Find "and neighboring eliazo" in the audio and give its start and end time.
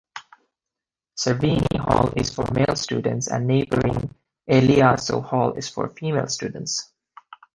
3.27-5.23